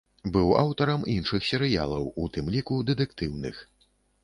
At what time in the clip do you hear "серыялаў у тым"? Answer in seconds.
1.51-2.51